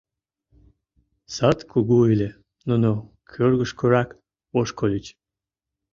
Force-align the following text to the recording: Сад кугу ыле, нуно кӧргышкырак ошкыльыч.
Сад 1.35 1.57
кугу 1.71 1.97
ыле, 2.13 2.29
нуно 2.67 2.89
кӧргышкырак 3.31 4.09
ошкыльыч. 4.59 5.05